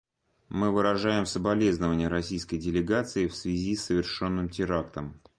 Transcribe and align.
Мы 0.49 0.71
выражаем 0.71 1.27
соболезнования 1.27 2.07
российской 2.07 2.57
делегации 2.57 3.27
в 3.27 3.35
связи 3.35 3.75
с 3.75 3.85
совершенным 3.85 4.49
терактом. 4.49 5.21